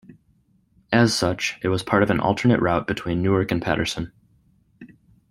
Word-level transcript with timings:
As 0.91 1.13
such, 1.15 1.59
it 1.61 1.67
was 1.67 1.83
part 1.83 2.01
of 2.01 2.09
an 2.09 2.19
alternate 2.19 2.59
route 2.59 2.87
between 2.87 3.21
Newark 3.21 3.51
and 3.51 3.61
Paterson. 3.61 4.11